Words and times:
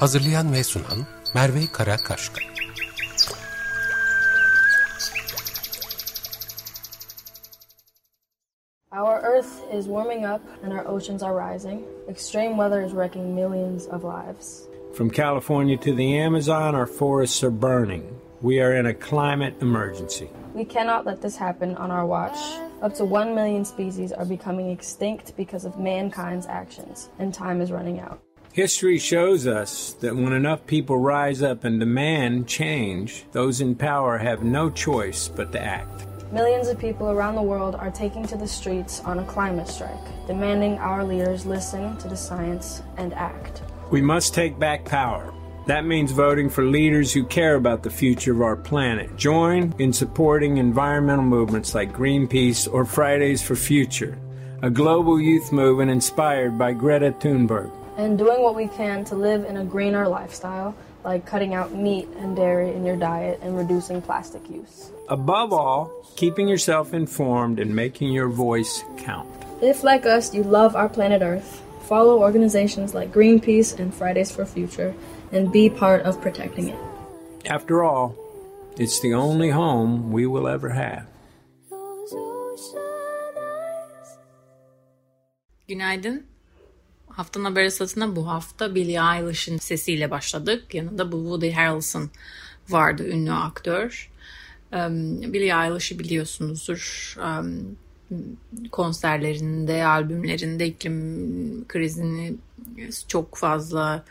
Hazırlayan 0.00 0.52
ve 0.52 0.64
sunan 0.64 0.98
Merve 1.34 1.66
Karakaşka. 1.72 2.40
Our 8.92 9.20
Earth 9.22 9.74
is 9.74 9.86
warming 9.86 10.24
up 10.24 10.40
and 10.64 10.72
our 10.72 10.88
oceans 10.88 11.22
are 11.22 11.54
rising. 11.54 11.82
Extreme 12.08 12.50
weather 12.50 12.84
is 12.84 12.92
wrecking 12.92 13.34
millions 13.34 13.86
of 13.86 14.04
lives. 14.04 14.68
From 14.94 15.10
California 15.10 15.76
to 15.76 15.96
the 15.96 16.18
Amazon, 16.18 16.74
our 16.74 16.86
forests 16.86 17.44
are 17.44 17.62
burning. 17.62 18.02
We 18.42 18.62
are 18.62 18.80
in 18.80 18.86
a 18.86 18.94
climate 18.94 19.54
emergency. 19.60 20.30
We 20.54 20.64
cannot 20.64 21.06
let 21.06 21.22
this 21.22 21.36
happen 21.36 21.76
on 21.76 21.90
our 21.90 22.06
watch. 22.06 22.38
Up 22.82 22.94
to 22.94 23.04
1 23.04 23.34
million 23.34 23.64
species 23.64 24.12
are 24.12 24.26
becoming 24.26 24.70
extinct 24.70 25.36
because 25.36 25.66
of 25.66 25.78
mankind's 25.78 26.46
actions, 26.46 27.08
and 27.18 27.34
time 27.34 27.60
is 27.60 27.72
running 27.72 28.00
out. 28.00 28.27
History 28.58 28.98
shows 28.98 29.46
us 29.46 29.92
that 30.00 30.16
when 30.16 30.32
enough 30.32 30.66
people 30.66 30.98
rise 30.98 31.42
up 31.42 31.62
and 31.62 31.78
demand 31.78 32.48
change, 32.48 33.24
those 33.30 33.60
in 33.60 33.76
power 33.76 34.18
have 34.18 34.42
no 34.42 34.68
choice 34.68 35.28
but 35.28 35.52
to 35.52 35.62
act. 35.62 36.06
Millions 36.32 36.66
of 36.66 36.76
people 36.76 37.08
around 37.08 37.36
the 37.36 37.40
world 37.40 37.76
are 37.76 37.92
taking 37.92 38.26
to 38.26 38.36
the 38.36 38.48
streets 38.48 38.98
on 39.04 39.20
a 39.20 39.24
climate 39.26 39.68
strike, 39.68 40.26
demanding 40.26 40.76
our 40.78 41.04
leaders 41.04 41.46
listen 41.46 41.96
to 41.98 42.08
the 42.08 42.16
science 42.16 42.82
and 42.96 43.14
act. 43.14 43.62
We 43.92 44.02
must 44.02 44.34
take 44.34 44.58
back 44.58 44.84
power. 44.84 45.32
That 45.68 45.86
means 45.86 46.10
voting 46.10 46.50
for 46.50 46.64
leaders 46.64 47.12
who 47.12 47.26
care 47.26 47.54
about 47.54 47.84
the 47.84 47.90
future 47.90 48.32
of 48.32 48.42
our 48.42 48.56
planet. 48.56 49.16
Join 49.16 49.72
in 49.78 49.92
supporting 49.92 50.56
environmental 50.56 51.24
movements 51.24 51.76
like 51.76 51.92
Greenpeace 51.92 52.66
or 52.68 52.84
Fridays 52.84 53.40
for 53.40 53.54
Future, 53.54 54.18
a 54.62 54.68
global 54.68 55.20
youth 55.20 55.52
movement 55.52 55.92
inspired 55.92 56.58
by 56.58 56.72
Greta 56.72 57.12
Thunberg. 57.12 57.70
And 57.98 58.16
doing 58.16 58.42
what 58.42 58.54
we 58.54 58.68
can 58.68 59.04
to 59.06 59.16
live 59.16 59.44
in 59.44 59.56
a 59.56 59.64
greener 59.64 60.06
lifestyle, 60.06 60.72
like 61.04 61.26
cutting 61.26 61.52
out 61.52 61.74
meat 61.74 62.06
and 62.18 62.36
dairy 62.36 62.72
in 62.72 62.86
your 62.86 62.96
diet 62.96 63.40
and 63.42 63.58
reducing 63.58 64.00
plastic 64.00 64.48
use. 64.48 64.92
Above 65.08 65.52
all, 65.52 65.90
keeping 66.14 66.46
yourself 66.46 66.94
informed 66.94 67.58
and 67.58 67.74
making 67.74 68.12
your 68.12 68.28
voice 68.28 68.84
count. 68.98 69.28
If, 69.60 69.82
like 69.82 70.06
us, 70.06 70.32
you 70.32 70.44
love 70.44 70.76
our 70.76 70.88
planet 70.88 71.22
Earth, 71.22 71.60
follow 71.88 72.20
organizations 72.20 72.94
like 72.94 73.12
Greenpeace 73.12 73.76
and 73.80 73.92
Fridays 73.92 74.30
for 74.30 74.46
Future 74.46 74.94
and 75.32 75.50
be 75.50 75.68
part 75.68 76.02
of 76.02 76.20
protecting 76.20 76.68
it. 76.68 76.78
After 77.46 77.82
all, 77.82 78.14
it's 78.76 79.00
the 79.00 79.14
only 79.14 79.50
home 79.50 80.12
we 80.12 80.24
will 80.24 80.46
ever 80.46 80.70
have. 80.70 81.06
Günaydın. 85.68 86.37
Haftanın 87.18 87.44
haber 87.44 87.64
esasına 87.64 88.16
bu 88.16 88.28
hafta 88.28 88.74
Billie 88.74 88.98
Eilish'in 88.98 89.58
sesiyle 89.58 90.10
başladık. 90.10 90.74
Yanında 90.74 91.12
bu 91.12 91.16
Woody 91.16 91.50
Harrelson 91.50 92.10
vardı, 92.68 93.08
ünlü 93.08 93.32
aktör. 93.32 94.10
Um, 94.72 95.22
Billie 95.22 95.52
Eilish'i 95.52 95.98
biliyorsunuzdur. 95.98 97.14
Um, 97.18 97.76
konserlerinde, 98.72 99.86
albümlerinde 99.86 100.66
iklim 100.66 101.64
krizini 101.68 102.34
çok 103.08 103.36
fazla 103.36 104.04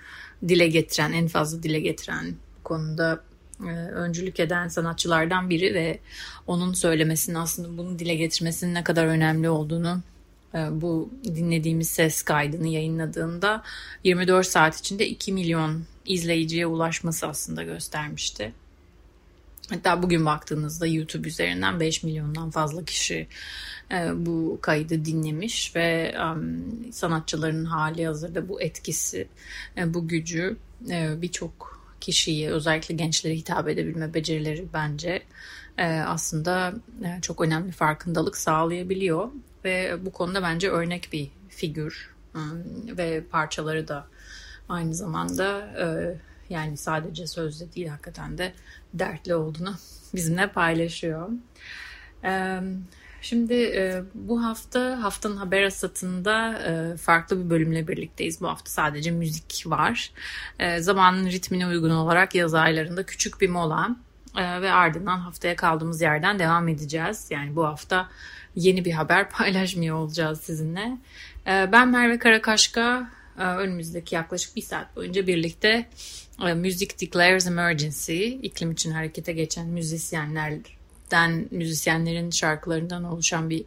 dile 0.48 0.68
getiren, 0.68 1.12
en 1.12 1.28
fazla 1.28 1.64
dile 1.64 1.80
getiren 1.80 2.36
konuda 2.64 3.24
e, 3.62 3.72
öncülük 3.72 4.40
eden 4.40 4.68
sanatçılardan 4.68 5.50
biri 5.50 5.74
ve 5.74 6.00
onun 6.48 6.74
söylemesinin 6.74 7.36
aslında 7.36 7.78
bunu 7.78 8.00
dile 8.00 8.16
getirmesinin 8.16 8.74
ne 8.74 8.84
kadar 8.84 9.06
önemli 9.06 9.50
olduğunu 9.50 10.02
bu 10.54 11.10
dinlediğimiz 11.24 11.90
ses 11.90 12.22
kaydını 12.22 12.68
yayınladığında 12.68 13.64
24 14.04 14.48
saat 14.48 14.80
içinde 14.80 15.08
2 15.08 15.34
milyon 15.34 15.84
izleyiciye 16.06 16.66
ulaşması 16.66 17.28
aslında 17.28 17.64
göstermişti. 17.64 18.54
Hatta 19.70 20.04
bugün 20.04 20.26
baktığınızda 20.26 20.88
YouTube 20.88 21.28
üzerinden 21.28 21.80
5 21.80 22.04
milyondan 22.04 22.52
fazla 22.52 22.86
kişi 22.86 23.28
e, 23.92 24.26
bu 24.26 24.60
kaydı 24.62 25.06
dinlemiş 25.06 25.76
ve 25.76 26.16
sanatçıların 26.92 27.66
hali 27.66 28.06
hazırda 28.06 28.50
bu 28.50 28.62
etkisi, 28.62 29.28
e, 29.78 29.94
bu 29.94 30.08
gücü 30.08 30.58
birçok 31.22 31.78
kişiyi 32.02 32.50
özellikle 32.50 32.96
gençlere 32.96 33.36
hitap 33.36 33.68
edebilme 33.68 34.14
becerileri 34.14 34.66
bence 34.74 35.24
aslında 35.84 36.74
çok 37.22 37.42
önemli 37.42 37.72
farkındalık 37.72 38.38
sağlayabiliyor 38.38 39.30
ve 39.66 40.06
bu 40.06 40.12
konuda 40.12 40.44
bence 40.44 40.70
örnek 40.70 41.10
bir 41.14 41.32
figür 41.50 42.16
ve 42.98 43.24
parçaları 43.24 43.88
da 43.88 44.08
aynı 44.70 44.96
zamanda 44.96 45.70
yani 46.50 46.78
sadece 46.78 47.28
sözde 47.28 47.74
değil 47.74 47.88
hakikaten 47.88 48.38
de 48.38 48.54
dertli 48.94 49.36
olduğunu 49.36 49.76
bizimle 50.16 50.48
paylaşıyor. 50.48 51.30
Şimdi 53.22 53.74
bu 54.14 54.44
hafta 54.44 55.04
haftanın 55.04 55.38
haber 55.38 55.64
asatında 55.64 56.62
farklı 57.02 57.46
bir 57.46 57.50
bölümle 57.50 57.88
birlikteyiz. 57.88 58.42
Bu 58.42 58.48
hafta 58.48 58.72
sadece 58.72 59.12
müzik 59.12 59.64
var. 59.66 60.12
Zamanın 60.80 61.28
ritmine 61.28 61.68
uygun 61.68 61.90
olarak 61.90 62.36
yaz 62.36 62.54
aylarında 62.54 63.06
küçük 63.06 63.42
bir 63.42 63.50
mola 63.50 63.96
ve 64.38 64.72
ardından 64.72 65.18
haftaya 65.18 65.56
kaldığımız 65.56 66.02
yerden 66.02 66.40
devam 66.40 66.68
edeceğiz. 66.68 67.28
Yani 67.30 67.56
bu 67.56 67.66
hafta 67.66 68.10
yeni 68.56 68.86
bir 68.86 68.92
haber 68.92 69.30
paylaşmıyor 69.32 69.96
olacağız 69.96 70.42
sizinle. 70.42 70.98
Ben 71.46 71.88
Merve 71.88 72.20
Karakaşka. 72.20 73.10
Önümüzdeki 73.38 74.16
yaklaşık 74.16 74.56
bir 74.56 74.62
saat 74.62 74.96
boyunca 74.96 75.28
birlikte 75.28 75.90
Music 76.40 77.00
Declares 77.02 77.48
Emergency, 77.48 78.28
iklim 78.28 78.72
için 78.72 78.92
harekete 78.92 79.34
geçen 79.34 79.68
müzisyenlerden, 79.68 81.48
müzisyenlerin 81.52 82.30
şarkılarından 82.30 83.04
oluşan 83.04 83.50
bir 83.50 83.64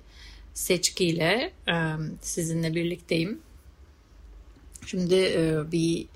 seçkiyle 0.55 1.53
sizinle 2.21 2.75
birlikteyim. 2.75 3.41
Şimdi 4.87 5.17
bir 5.73 6.07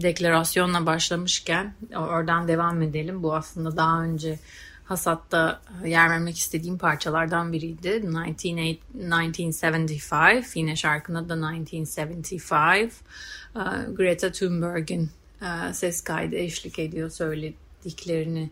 deklarasyonla 0.00 0.86
başlamışken 0.86 1.74
oradan 1.96 2.48
devam 2.48 2.82
edelim. 2.82 3.22
Bu 3.22 3.34
aslında 3.34 3.76
daha 3.76 4.02
önce 4.02 4.38
Hasat'ta 4.84 5.60
yer 5.84 6.10
vermek 6.10 6.38
istediğim 6.38 6.78
parçalardan 6.78 7.52
biriydi. 7.52 8.02
1975 8.02 10.56
yine 10.56 10.76
şarkının 10.76 11.28
da 11.28 11.52
1975 11.52 12.92
Greta 13.96 14.32
Thunberg'in 14.32 15.10
ses 15.72 16.00
kaydı 16.00 16.36
eşlik 16.36 16.78
ediyor 16.78 17.10
söylediklerini 17.10 18.50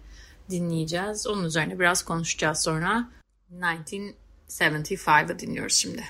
dinleyeceğiz. 0.50 1.26
Onun 1.26 1.44
üzerine 1.44 1.78
biraz 1.78 2.02
konuşacağız 2.02 2.62
sonra. 2.62 3.08
1975'ı 3.60 5.38
dinliyoruz 5.38 5.74
şimdi. 5.74 6.04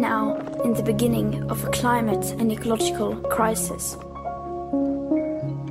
Now 0.00 0.36
in 0.64 0.74
the 0.74 0.82
beginning 0.82 1.50
of 1.50 1.64
a 1.64 1.70
climate 1.70 2.24
and 2.38 2.52
ecological 2.52 3.16
crisis. 3.30 3.96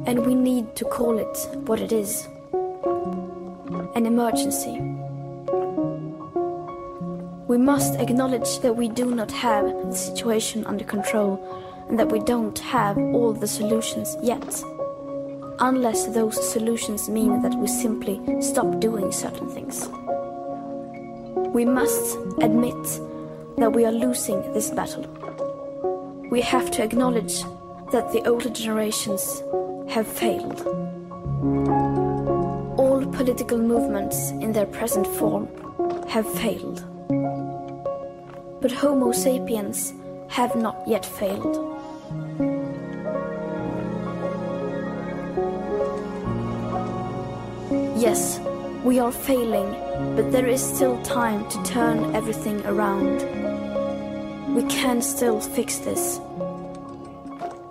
And 0.05 0.25
we 0.25 0.35
need 0.35 0.75
to 0.75 0.85
call 0.85 1.17
it 1.17 1.37
what 1.67 1.79
it 1.79 1.91
is 1.91 2.27
an 3.95 4.05
emergency. 4.05 4.79
We 7.47 7.57
must 7.57 7.95
acknowledge 7.95 8.59
that 8.59 8.75
we 8.75 8.89
do 8.89 9.15
not 9.15 9.31
have 9.31 9.65
the 9.65 9.95
situation 9.95 10.65
under 10.65 10.83
control 10.83 11.39
and 11.87 11.97
that 11.99 12.11
we 12.11 12.19
don't 12.19 12.57
have 12.59 12.97
all 12.97 13.33
the 13.33 13.47
solutions 13.47 14.17
yet. 14.21 14.63
unless 15.59 16.07
those 16.07 16.51
solutions 16.51 17.09
mean 17.09 17.41
that 17.41 17.55
we 17.55 17.67
simply 17.67 18.19
stop 18.41 18.79
doing 18.79 19.11
certain 19.11 19.49
things. 19.49 19.87
We 21.53 21.65
must 21.65 22.17
admit 22.41 22.75
that 23.57 23.71
we 23.71 23.85
are 23.85 23.91
losing 23.91 24.41
this 24.53 24.69
battle. 24.69 25.05
We 26.29 26.41
have 26.41 26.71
to 26.71 26.83
acknowledge 26.83 27.43
that 27.91 28.11
the 28.11 28.27
older 28.27 28.49
generations 28.49 29.41
have 29.87 30.07
failed. 30.07 30.61
All 32.77 33.05
political 33.13 33.57
movements 33.57 34.31
in 34.31 34.51
their 34.51 34.65
present 34.65 35.07
form 35.07 35.47
have 36.07 36.27
failed. 36.39 36.83
But 38.61 38.71
Homo 38.71 39.11
sapiens 39.11 39.93
have 40.27 40.55
not 40.55 40.77
yet 40.87 41.05
failed. 41.05 41.55
Yes, 47.97 48.39
we 48.83 48.99
are 48.99 49.11
failing, 49.11 49.71
but 50.15 50.31
there 50.31 50.47
is 50.47 50.61
still 50.61 51.01
time 51.03 51.47
to 51.49 51.63
turn 51.63 52.15
everything 52.15 52.65
around. 52.65 53.44
We 54.55 54.63
can 54.63 55.01
still 55.01 55.41
fix 55.41 55.79
this. 55.79 56.21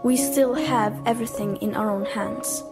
We 0.02 0.18
still 0.18 0.52
have 0.52 0.92
everything 1.06 1.56
in 1.62 1.74
our 1.74 1.90
own 1.90 2.04
hands. 2.04 2.62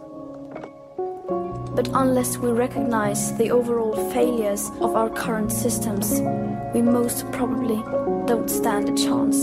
But 1.73 1.87
unless 1.95 2.37
we 2.37 2.51
recognize 2.51 3.35
the 3.39 3.49
overall 3.49 3.95
failures 4.11 4.69
of 4.81 4.95
our 4.95 5.09
current 5.09 5.51
systems, 5.51 6.21
we 6.75 6.83
most 6.83 7.25
probably 7.31 7.81
don't 8.27 8.51
stand 8.51 8.89
a 8.89 8.93
chance. 8.93 9.41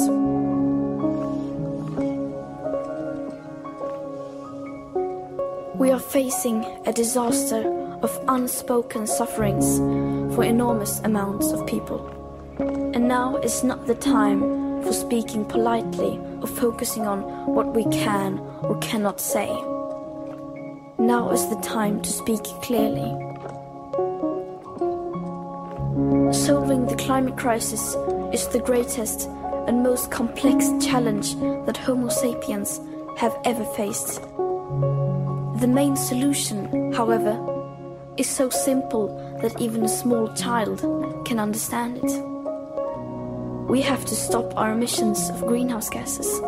We 5.75 5.91
are 5.91 5.99
facing 5.99 6.65
a 6.87 6.93
disaster 6.93 7.67
of 8.03 8.17
unspoken 8.29 9.09
sufferings 9.09 9.79
for 10.37 10.45
enormous 10.45 11.01
amounts 11.01 11.51
of 11.51 11.67
people. 11.67 12.20
And 12.95 13.09
now 13.09 13.37
is 13.37 13.65
not 13.65 13.87
the 13.87 13.95
time 13.95 14.41
for 14.83 14.93
speaking 14.93 15.45
politely 15.45 16.19
or 16.41 16.47
focusing 16.47 17.07
on 17.07 17.23
what 17.47 17.75
we 17.75 17.85
can 17.85 18.39
or 18.63 18.79
cannot 18.81 19.21
say. 19.21 19.49
Now 20.99 21.31
is 21.31 21.49
the 21.49 21.61
time 21.63 22.03
to 22.03 22.11
speak 22.11 22.43
clearly. 22.63 23.11
Solving 26.33 26.87
the 26.87 26.97
climate 26.97 27.37
crisis 27.37 27.97
is 28.33 28.49
the 28.49 28.63
greatest 28.65 29.29
and 29.67 29.83
most 29.83 30.11
complex 30.11 30.71
challenge 30.85 31.35
that 31.67 31.77
Homo 31.77 32.09
sapiens 32.09 32.81
have 33.19 33.37
ever 33.45 33.65
faced. 33.77 34.23
The 35.61 35.69
main 35.69 35.97
solution, 35.97 36.93
however, 36.93 37.39
is 38.17 38.29
so 38.29 38.51
simple 38.51 39.09
that 39.43 39.61
even 39.61 39.85
a 39.85 39.89
small 39.89 40.33
child 40.35 40.81
can 41.25 41.39
understand 41.39 41.99
it. 41.99 42.40
We 43.71 43.83
have 43.83 44.05
to 44.07 44.17
stop 44.17 44.57
our 44.57 44.73
emissions 44.73 45.31
of 45.31 45.47
greenhouse 45.47 45.89
gases. 45.89 46.41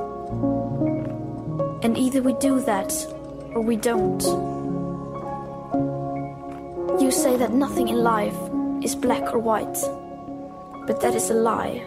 And 1.85 1.97
either 1.97 2.21
we 2.21 2.33
do 2.35 2.59
that 2.63 2.93
or 3.55 3.61
we 3.61 3.77
don't. 3.77 4.21
You 7.01 7.13
say 7.13 7.37
that 7.37 7.53
nothing 7.53 7.87
in 7.87 8.03
life 8.03 8.37
is 8.83 8.97
black 8.97 9.33
or 9.33 9.39
white, 9.39 9.79
but 10.89 11.01
that 11.01 11.15
is 11.15 11.31
a 11.31 11.35
lie. 11.35 11.85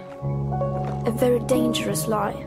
A 1.05 1.11
very 1.11 1.39
dangerous 1.39 2.07
lie. 2.07 2.45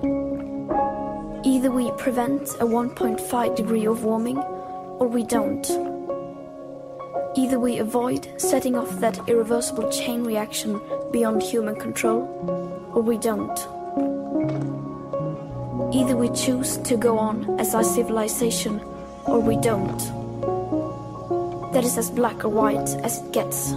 Either 1.45 1.71
we 1.71 1.91
prevent 1.99 2.49
a 2.55 2.65
1.5 2.65 3.55
degree 3.55 3.85
of 3.87 4.03
warming 4.03 4.39
or 4.39 5.07
we 5.09 5.25
don't. 5.25 5.67
Either 7.37 7.61
we 7.61 7.79
avoid 7.81 8.41
setting 8.41 8.75
off 8.75 8.89
that 9.01 9.29
irreversible 9.29 9.91
chain 9.91 10.25
reaction 10.25 10.81
beyond 11.13 11.43
human 11.43 11.77
control, 11.77 12.78
or 12.93 13.03
we 13.03 13.19
don't. 13.19 13.59
Either 15.95 16.17
we 16.17 16.29
choose 16.31 16.77
to 16.79 16.97
go 16.97 17.19
on 17.19 17.59
as 17.59 17.75
our 17.75 17.85
civilization, 17.85 18.81
or 19.27 19.41
we 19.41 19.57
don't. 19.57 19.99
That 21.73 21.85
is 21.85 21.97
as 21.99 22.11
black 22.11 22.45
or 22.45 22.49
white 22.49 22.89
as 23.05 23.23
it 23.23 23.33
gets. 23.33 23.71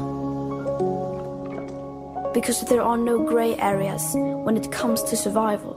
Because 2.33 2.61
there 2.61 2.81
are 2.81 2.97
no 2.97 3.23
grey 3.23 3.55
areas 3.57 4.13
when 4.15 4.57
it 4.57 4.71
comes 4.71 5.03
to 5.03 5.17
survival. 5.17 5.75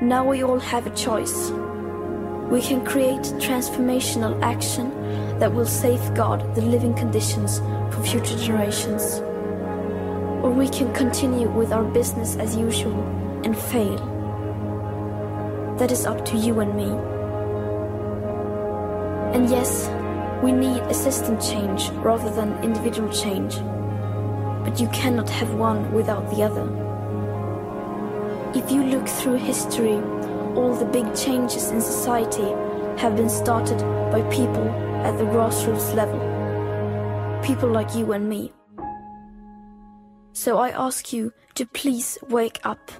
Now 0.00 0.24
we 0.24 0.42
all 0.42 0.58
have 0.58 0.86
a 0.86 0.94
choice. 0.94 1.50
We 2.50 2.62
can 2.62 2.84
create 2.84 3.22
transformational 3.40 4.40
action 4.42 4.97
that 5.38 5.52
will 5.52 5.66
safeguard 5.66 6.54
the 6.54 6.62
living 6.62 6.94
conditions 6.94 7.60
for 7.94 8.02
future 8.02 8.36
generations. 8.36 9.20
Or 10.42 10.50
we 10.50 10.68
can 10.68 10.92
continue 10.92 11.48
with 11.48 11.72
our 11.72 11.84
business 11.84 12.36
as 12.36 12.56
usual 12.56 13.00
and 13.44 13.56
fail. 13.56 13.96
That 15.78 15.92
is 15.92 16.06
up 16.06 16.24
to 16.26 16.36
you 16.36 16.58
and 16.60 16.74
me. 16.74 16.90
And 19.36 19.48
yes, 19.48 19.88
we 20.42 20.50
need 20.50 20.82
a 20.82 20.94
system 20.94 21.40
change 21.40 21.90
rather 21.90 22.30
than 22.30 22.62
individual 22.64 23.12
change. 23.12 23.56
But 24.64 24.80
you 24.80 24.88
cannot 24.88 25.28
have 25.30 25.54
one 25.54 25.92
without 25.92 26.28
the 26.30 26.42
other. 26.42 26.66
If 28.58 28.72
you 28.72 28.82
look 28.82 29.06
through 29.06 29.36
history, 29.36 30.00
all 30.56 30.74
the 30.74 30.84
big 30.84 31.14
changes 31.14 31.70
in 31.70 31.80
society 31.80 32.48
have 33.00 33.14
been 33.16 33.30
started 33.30 33.78
by 34.10 34.22
people 34.34 34.87
at 35.04 35.16
the 35.18 35.24
grassroots 35.24 35.94
level. 35.94 36.20
People 37.42 37.70
like 37.70 37.94
you 37.94 38.12
and 38.12 38.28
me. 38.28 38.52
So 40.32 40.58
I 40.58 40.70
ask 40.70 41.12
you 41.12 41.32
to 41.54 41.66
please 41.66 42.18
wake 42.28 42.60
up 42.64 42.90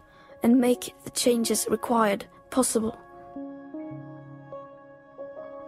and 0.42 0.60
make 0.60 0.94
the 1.04 1.10
changes 1.10 1.66
required 1.70 2.26
possible. 2.50 2.98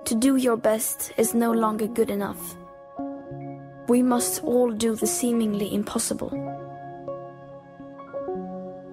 To 0.04 0.14
do 0.14 0.36
your 0.36 0.56
best 0.56 1.12
is 1.16 1.34
no 1.34 1.52
longer 1.52 1.86
good 1.86 2.10
enough. 2.10 2.56
We 3.88 4.02
must 4.02 4.42
all 4.42 4.70
do 4.70 4.94
the 4.96 5.06
seemingly 5.06 5.72
impossible. 5.74 6.30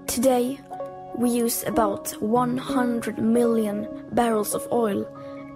Today, 0.07 0.59
we 1.15 1.29
use 1.29 1.63
about 1.63 2.11
100 2.21 3.17
million 3.17 3.87
barrels 4.11 4.53
of 4.53 4.67
oil 4.71 5.07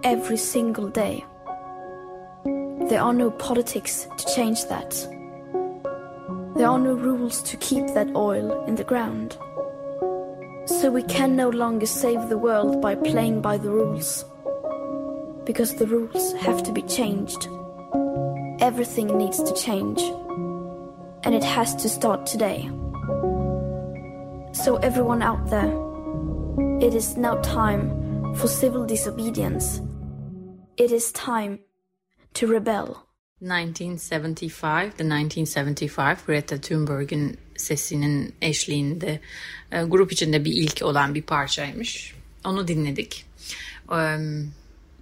every 0.02 0.36
single 0.36 0.88
day. 0.88 1.24
There 2.88 3.00
are 3.00 3.14
no 3.14 3.30
politics 3.30 4.06
to 4.16 4.34
change 4.34 4.66
that. 4.66 4.90
There 6.56 6.66
are 6.68 6.78
no 6.78 6.92
rules 6.92 7.42
to 7.44 7.56
keep 7.56 7.86
that 7.94 8.14
oil 8.14 8.64
in 8.66 8.74
the 8.74 8.84
ground. 8.84 9.38
So 10.66 10.90
we 10.90 11.02
can 11.04 11.34
no 11.34 11.48
longer 11.48 11.86
save 11.86 12.28
the 12.28 12.38
world 12.38 12.82
by 12.82 12.94
playing 12.94 13.40
by 13.40 13.56
the 13.56 13.70
rules. 13.70 14.24
Because 15.44 15.74
the 15.76 15.86
rules 15.86 16.32
have 16.34 16.62
to 16.64 16.72
be 16.72 16.82
changed. 16.82 17.48
Everything 18.60 19.16
needs 19.16 19.42
to 19.42 19.54
change. 19.54 20.00
And 21.24 21.34
it 21.34 21.44
has 21.44 21.74
to 21.76 21.88
start 21.88 22.26
today. 22.26 22.68
So, 24.52 24.76
everyone 24.82 25.22
out 25.22 25.46
there, 25.46 25.72
it 26.80 26.94
is 26.94 27.16
now 27.16 27.36
time 27.40 28.34
for 28.34 28.48
civil 28.48 28.84
disobedience. 28.84 29.80
It 30.76 30.92
is 30.92 31.10
time 31.12 31.60
to 32.34 32.52
rebel. 32.52 32.86
1975, 33.42 34.94
The 34.96 35.04
1975, 35.04 36.18
Greta 36.26 36.60
Thunberg'in 36.60 37.38
sesinin 37.56 38.34
eşliğinde 38.42 39.20
e, 39.72 39.82
grup 39.82 40.12
içinde 40.12 40.44
bir 40.44 40.52
ilk 40.52 40.82
olan 40.82 41.14
bir 41.14 41.22
parçaymış. 41.22 42.14
Onu 42.44 42.68
dinledik. 42.68 43.26
E, 43.96 44.18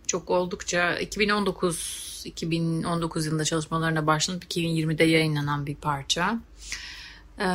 çok 0.06 0.30
oldukça 0.30 0.98
2019 0.98 2.10
2019 2.24 3.26
yılında 3.26 3.44
çalışmalarına 3.44 4.06
başlanıp 4.06 4.44
2020'de 4.44 5.04
yayınlanan 5.04 5.66
bir 5.66 5.74
parça. 5.74 6.38
E, 7.38 7.48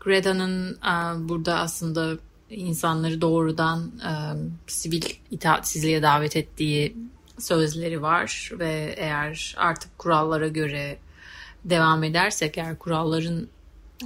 Greta'nın 0.00 0.78
burada 1.28 1.58
aslında 1.58 2.18
insanları 2.50 3.20
doğrudan 3.20 3.92
sivil 4.66 5.02
itaatsizliğe 5.30 6.02
davet 6.02 6.36
ettiği 6.36 6.96
sözleri 7.44 8.02
var 8.02 8.50
ve 8.52 8.94
eğer 8.96 9.54
artık 9.58 9.98
kurallara 9.98 10.48
göre 10.48 10.98
devam 11.64 12.04
edersek 12.04 12.58
eğer 12.58 12.78
kuralların 12.78 13.48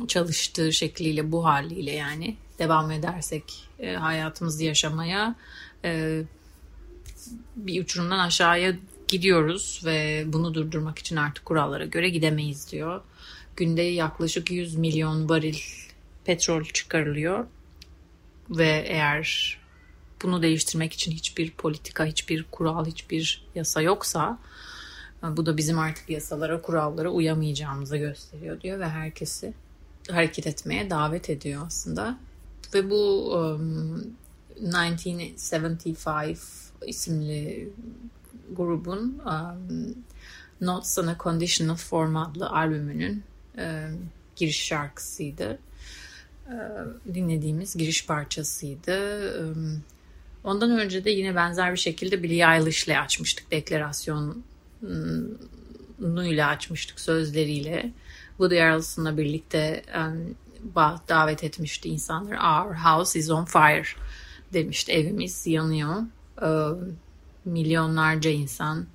çalıştığı 0.08 0.72
şekliyle 0.72 1.32
bu 1.32 1.44
haliyle 1.44 1.92
yani 1.92 2.36
devam 2.58 2.90
edersek 2.90 3.68
e, 3.78 3.92
hayatımızı 3.94 4.64
yaşamaya 4.64 5.34
e, 5.84 6.22
bir 7.56 7.82
uçurumdan 7.82 8.18
aşağıya 8.18 8.76
gidiyoruz 9.08 9.82
ve 9.84 10.24
bunu 10.26 10.54
durdurmak 10.54 10.98
için 10.98 11.16
artık 11.16 11.44
kurallara 11.44 11.84
göre 11.84 12.08
gidemeyiz 12.08 12.72
diyor. 12.72 13.00
Günde 13.56 13.82
yaklaşık 13.82 14.50
100 14.50 14.76
milyon 14.76 15.28
varil 15.28 15.58
petrol 16.24 16.64
çıkarılıyor 16.64 17.46
ve 18.50 18.84
eğer 18.88 19.58
bunu 20.22 20.42
değiştirmek 20.42 20.92
için 20.92 21.12
hiçbir 21.12 21.50
politika, 21.50 22.04
hiçbir 22.04 22.44
kural, 22.50 22.86
hiçbir 22.86 23.46
yasa 23.54 23.82
yoksa 23.82 24.38
bu 25.22 25.46
da 25.46 25.56
bizim 25.56 25.78
artık 25.78 26.10
yasalara, 26.10 26.62
kurallara 26.62 27.08
uyamayacağımızı 27.08 27.96
gösteriyor 27.96 28.60
diyor 28.60 28.80
ve 28.80 28.88
herkesi 28.88 29.54
hareket 30.10 30.46
etmeye 30.46 30.90
davet 30.90 31.30
ediyor 31.30 31.62
aslında. 31.66 32.18
Ve 32.74 32.90
bu 32.90 33.32
um, 33.34 34.16
1975 34.60 36.38
isimli 36.86 37.68
grubun 38.56 39.22
um, 39.26 39.94
Notes 40.60 40.98
on 40.98 41.06
a 41.06 41.16
Conditional 41.18 41.76
Form 41.76 42.16
adlı 42.16 42.50
albümünün 42.50 43.22
um, 43.58 44.08
giriş 44.36 44.64
şarkısıydı. 44.64 45.58
Um, 46.48 47.14
dinlediğimiz 47.14 47.76
giriş 47.76 48.06
parçasıydı. 48.06 48.96
Um, 49.40 49.82
ondan 50.46 50.78
önce 50.78 51.04
de 51.04 51.10
yine 51.10 51.34
benzer 51.34 51.72
bir 51.72 51.78
şekilde 51.78 52.22
Billie 52.22 52.54
Eilish'le 52.54 52.88
açmıştık 52.88 53.50
deklarasyon 53.50 54.42
nuyla 56.00 56.48
açmıştık 56.48 57.00
sözleriyle. 57.00 57.92
Woody 58.28 58.58
Harrelson'la 58.58 59.16
birlikte 59.16 59.82
davet 61.08 61.44
etmişti 61.44 61.88
insanlar. 61.88 62.32
Our 62.32 62.74
house 62.74 63.18
is 63.18 63.30
on 63.30 63.44
fire 63.44 63.86
demişti. 64.52 64.92
Evimiz 64.92 65.46
yanıyor. 65.46 66.02
Milyonlarca 67.44 68.30
insan 68.30 68.86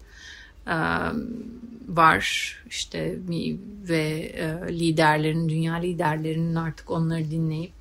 var 1.87 2.55
işte 2.69 3.17
ve 3.89 4.35
uh, 4.35 4.67
liderlerin, 4.69 5.49
dünya 5.49 5.75
liderlerinin 5.75 6.55
artık 6.55 6.91
onları 6.91 7.31
dinleyip 7.31 7.80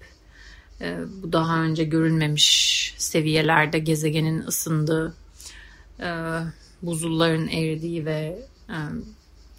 bu 1.23 1.33
daha 1.33 1.63
önce 1.63 1.85
görülmemiş 1.85 2.95
seviyelerde 2.99 3.79
gezegenin 3.79 4.43
ısındığı 4.43 5.15
uh, 5.99 6.47
buzulların 6.83 7.49
eridiği 7.49 8.07
ve 8.07 8.49
um, 8.69 9.05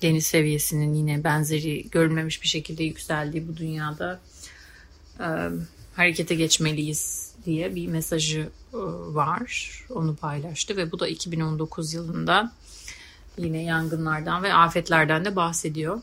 deniz 0.02 0.26
seviyesinin 0.26 0.94
yine 0.94 1.24
benzeri 1.24 1.90
görülmemiş 1.90 2.42
bir 2.42 2.48
şekilde 2.48 2.84
yükseldiği 2.84 3.48
bu 3.48 3.58
dünyada 3.58 4.20
um, 5.20 5.68
harekete 5.96 6.36
geçmeliyiz 6.36 7.32
diye 7.46 7.76
bir 7.76 7.88
mesajı 7.88 8.50
var. 9.14 9.72
Onu 9.90 10.16
paylaştı 10.16 10.78
ve 10.78 10.92
bu 10.92 11.00
da 11.00 11.08
2019 11.08 11.94
yılında 11.94 12.52
yine 13.38 13.64
yangınlardan 13.64 14.44
ve 14.44 14.54
afetlerden 14.54 15.26
de 15.26 15.36
bahsediyor. 15.36 16.02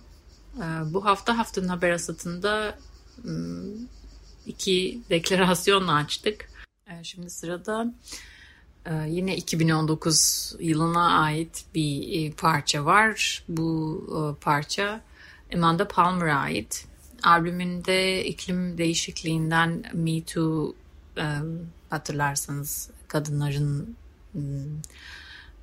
Bu 0.84 1.04
hafta 1.04 1.38
haftanın 1.38 1.68
haber 1.68 1.90
asatında 1.90 2.78
iki 4.48 5.00
deklarasyonla 5.10 5.94
açtık. 5.94 6.50
Uh, 6.86 7.02
şimdi 7.02 7.30
sırada 7.30 7.92
ee, 8.88 9.08
yine 9.08 9.36
2019 9.36 10.54
yılına 10.60 11.20
ait 11.20 11.64
bir 11.74 12.26
e, 12.26 12.30
parça 12.30 12.84
var. 12.84 13.44
Bu 13.48 14.04
e, 14.10 14.40
parça 14.40 15.00
Amanda 15.54 15.88
Palmer'a 15.88 16.38
ait. 16.38 16.86
Albümünde 17.22 18.24
iklim 18.24 18.78
değişikliğinden 18.78 19.82
Me 19.92 20.24
Too 20.24 20.74
e, 21.16 21.26
hatırlarsanız 21.90 22.90
kadınların 23.08 23.96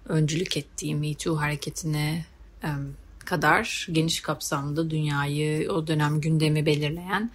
öncülük 0.10 0.58
ettiği 0.58 0.96
Me 0.96 1.14
Too 1.14 1.38
hareketine 1.38 2.26
kadar 3.26 3.88
geniş 3.92 4.22
kapsamda 4.22 4.90
dünyayı 4.90 5.72
o 5.72 5.88
dönem 5.88 6.22
gündemi 6.22 6.66
belirleyen 6.66 7.32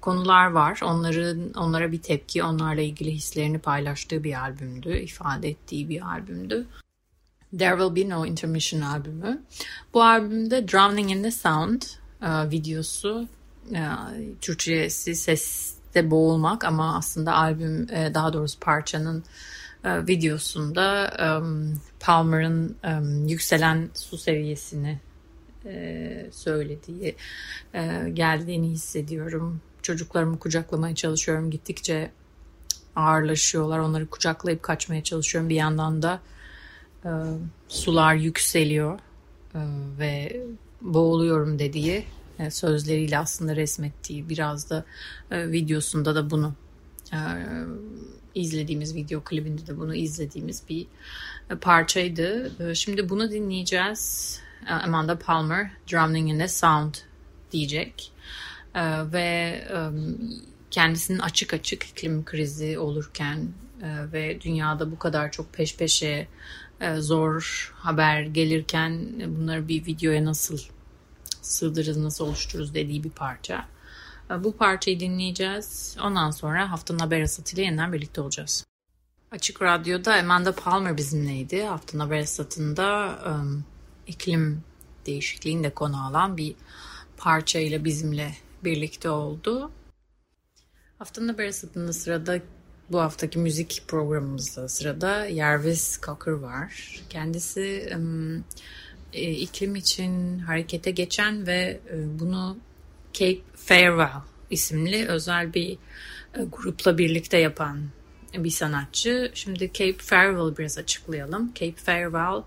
konular 0.00 0.46
var. 0.46 0.80
Onların 0.84 1.52
onlara 1.52 1.92
bir 1.92 2.02
tepki, 2.02 2.44
onlarla 2.44 2.80
ilgili 2.80 3.12
hislerini 3.12 3.58
paylaştığı 3.58 4.24
bir 4.24 4.40
albümdü, 4.40 4.98
ifade 4.98 5.48
ettiği 5.48 5.88
bir 5.88 6.10
albümdü. 6.12 6.66
There 7.58 7.78
Will 7.78 7.96
Be 7.96 8.08
No 8.08 8.26
Intermission 8.26 8.80
albümü. 8.80 9.42
Bu 9.94 10.02
albümde 10.02 10.68
Drowning 10.68 11.10
in 11.10 11.22
the 11.22 11.30
Sound 11.30 11.82
e, 12.22 12.50
videosu, 12.50 13.28
e, 13.74 13.82
Türkçesi 14.40 15.14
seste 15.14 16.10
boğulmak 16.10 16.64
ama 16.64 16.96
aslında 16.96 17.34
albüm, 17.34 17.86
e, 17.90 18.14
daha 18.14 18.32
doğrusu 18.32 18.60
parçanın 18.60 19.24
e, 19.84 20.06
videosunda 20.06 21.10
um, 21.42 21.80
Palmer'ın 22.00 22.76
yükselen 23.28 23.90
su 23.94 24.18
seviyesini 24.18 24.98
söylediği, 26.32 27.16
geldiğini 28.14 28.68
hissediyorum 28.70 29.60
çocuklarımı 29.84 30.38
kucaklamaya 30.38 30.94
çalışıyorum. 30.94 31.50
Gittikçe 31.50 32.10
ağırlaşıyorlar. 32.96 33.78
Onları 33.78 34.06
kucaklayıp 34.06 34.62
kaçmaya 34.62 35.04
çalışıyorum. 35.04 35.50
Bir 35.50 35.54
yandan 35.54 36.02
da 36.02 36.20
e, 37.04 37.10
sular 37.68 38.14
yükseliyor 38.14 38.98
e, 39.54 39.60
ve 39.98 40.42
boğuluyorum 40.80 41.58
dediği 41.58 42.04
e, 42.38 42.50
sözleriyle 42.50 43.18
aslında 43.18 43.56
resmettiği 43.56 44.28
biraz 44.28 44.70
da 44.70 44.84
e, 45.30 45.50
videosunda 45.50 46.14
da 46.14 46.30
bunu 46.30 46.54
e, 47.12 47.18
izlediğimiz 48.34 48.94
video 48.94 49.24
klibinde 49.24 49.66
de 49.66 49.78
bunu 49.78 49.94
izlediğimiz 49.94 50.62
bir 50.68 50.86
e, 51.50 51.54
parçaydı. 51.54 52.52
E, 52.70 52.74
şimdi 52.74 53.08
bunu 53.08 53.30
dinleyeceğiz. 53.30 54.40
E, 54.68 54.72
Amanda 54.72 55.18
Palmer, 55.18 55.70
Drowning 55.92 56.30
in 56.30 56.38
the 56.38 56.48
Sound 56.48 56.94
diyecek. 57.52 58.12
Ee, 58.74 59.12
ve 59.12 59.64
kendisinin 60.70 61.18
açık 61.18 61.54
açık 61.54 61.84
iklim 61.84 62.24
krizi 62.24 62.78
olurken 62.78 63.48
e, 63.82 64.12
ve 64.12 64.40
dünyada 64.40 64.90
bu 64.90 64.98
kadar 64.98 65.32
çok 65.32 65.52
peş 65.52 65.76
peşe 65.76 66.28
e, 66.80 66.96
zor 66.96 67.72
haber 67.76 68.22
gelirken 68.22 69.08
bunları 69.36 69.68
bir 69.68 69.86
videoya 69.86 70.24
nasıl 70.24 70.58
sığdırırız, 71.42 71.96
nasıl 71.96 72.26
oluştururuz 72.26 72.74
dediği 72.74 73.04
bir 73.04 73.10
parça. 73.10 73.68
E, 74.30 74.44
bu 74.44 74.56
parçayı 74.56 75.00
dinleyeceğiz. 75.00 75.96
Ondan 76.02 76.30
sonra 76.30 76.70
haftanın 76.70 76.98
haber 76.98 77.22
asatıyla 77.22 77.64
yeniden 77.64 77.92
birlikte 77.92 78.20
olacağız. 78.20 78.66
Açık 79.30 79.62
Radyo'da 79.62 80.14
Amanda 80.14 80.54
Palmer 80.54 80.96
bizimleydi. 80.96 81.62
Haftanın 81.62 82.02
haber 82.02 82.18
asatında 82.18 83.18
iklim 84.06 84.62
değişikliğini 85.06 85.64
de 85.64 85.70
konu 85.70 86.06
alan 86.06 86.36
bir 86.36 86.54
parçayla 87.16 87.84
bizimle 87.84 88.34
birlikte 88.64 89.10
oldu. 89.10 89.70
Haftanın 90.98 91.28
haber 91.28 91.46
asıtında 91.46 91.92
sırada 91.92 92.40
bu 92.90 93.00
haftaki 93.00 93.38
müzik 93.38 93.82
programımızda 93.88 94.68
sırada 94.68 95.30
Jarvis 95.34 96.00
Cocker 96.00 96.32
var. 96.32 97.00
Kendisi 97.10 97.90
e, 99.12 99.30
iklim 99.30 99.76
için 99.76 100.38
harekete 100.38 100.90
geçen 100.90 101.46
ve 101.46 101.80
e, 101.92 102.18
bunu 102.20 102.58
Cape 103.12 103.40
Farewell 103.56 104.22
isimli 104.50 105.08
özel 105.08 105.54
bir 105.54 105.72
e, 106.34 106.42
grupla 106.52 106.98
birlikte 106.98 107.38
yapan 107.38 107.80
bir 108.34 108.50
sanatçı. 108.50 109.30
Şimdi 109.34 109.70
Cape 109.72 109.98
Farewell 109.98 110.56
biraz 110.58 110.78
açıklayalım. 110.78 111.52
Cape 111.54 111.76
Farewell 111.76 112.42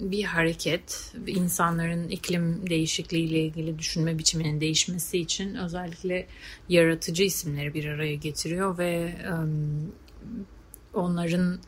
bir 0.00 0.24
hareket 0.24 1.14
insanların 1.26 2.08
iklim 2.08 2.70
değişikliği 2.70 3.24
ile 3.24 3.40
ilgili 3.40 3.78
düşünme 3.78 4.18
biçiminin 4.18 4.60
değişmesi 4.60 5.18
için 5.18 5.54
özellikle 5.54 6.26
yaratıcı 6.68 7.22
isimleri 7.22 7.74
bir 7.74 7.84
araya 7.84 8.14
getiriyor 8.14 8.78
ve 8.78 9.16
onların 10.94 11.58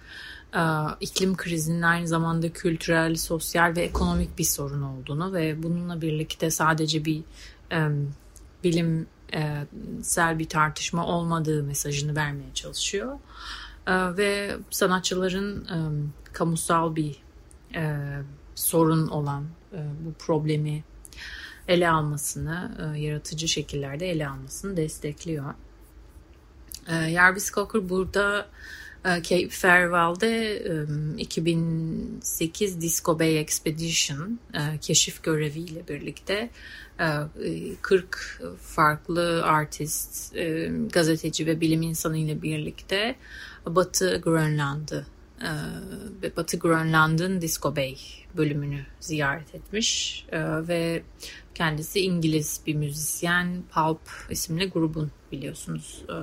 iklim 1.00 1.36
krizinin 1.36 1.82
aynı 1.82 2.08
zamanda 2.08 2.52
kültürel, 2.52 3.14
sosyal 3.14 3.76
ve 3.76 3.82
ekonomik 3.82 4.38
bir 4.38 4.44
sorun 4.44 4.82
olduğunu 4.82 5.32
ve 5.32 5.62
bununla 5.62 6.00
birlikte 6.00 6.50
sadece 6.50 7.04
bir 7.04 7.22
bilimsel 8.64 10.38
bir 10.38 10.48
tartışma 10.48 11.06
olmadığı 11.06 11.62
mesajını 11.62 12.16
vermeye 12.16 12.54
çalışıyor. 12.54 13.18
Ve 13.88 14.56
sanatçıların 14.70 15.66
kamusal 16.32 16.96
bir 16.96 17.21
e, 17.74 17.98
sorun 18.54 19.08
olan 19.08 19.44
e, 19.72 19.78
bu 20.04 20.12
problemi 20.12 20.84
ele 21.68 21.90
almasını, 21.90 22.70
e, 22.78 23.00
yaratıcı 23.00 23.48
şekillerde 23.48 24.10
ele 24.10 24.28
almasını 24.28 24.76
destekliyor. 24.76 25.54
E, 26.88 27.10
Jarvis 27.10 27.52
Cocker 27.52 27.88
burada 27.88 28.48
e, 29.04 29.22
Cape 29.22 29.48
Farewell'de 29.48 30.56
e, 30.56 31.18
2008 31.18 32.80
Disco 32.80 33.18
Bay 33.18 33.38
Expedition 33.38 34.38
e, 34.54 34.78
keşif 34.78 35.22
göreviyle 35.22 35.88
birlikte 35.88 36.50
e, 37.00 37.06
40 37.82 38.42
farklı 38.60 39.44
artist, 39.44 40.36
e, 40.36 40.70
gazeteci 40.92 41.46
ve 41.46 41.60
bilim 41.60 41.82
insanı 41.82 42.18
ile 42.18 42.42
birlikte 42.42 43.16
Batı 43.66 44.20
Grönland'ı 44.24 45.06
ve 46.22 46.36
Batı 46.36 46.56
Grönland'ın 46.56 47.40
Disco 47.40 47.76
Bay 47.76 47.96
bölümünü 48.36 48.86
ziyaret 49.00 49.54
etmiş 49.54 50.24
e, 50.32 50.68
ve 50.68 51.02
kendisi 51.54 52.00
İngiliz 52.00 52.60
bir 52.66 52.74
müzisyen 52.74 53.62
Pulp 53.74 54.10
isimli 54.30 54.70
grubun 54.70 55.10
biliyorsunuz 55.32 56.04
e, 56.08 56.16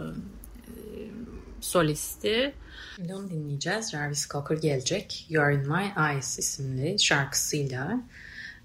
solisti. 1.62 2.54
Şimdi 2.96 3.16
onu 3.16 3.30
dinleyeceğiz. 3.30 3.92
Jarvis 3.92 4.28
Cocker 4.30 4.58
gelecek. 4.58 5.26
You 5.30 5.44
Are 5.44 5.56
In 5.56 5.70
My 5.70 6.12
Eyes 6.12 6.40
isimli 6.40 7.00
şarkısıyla 7.00 8.02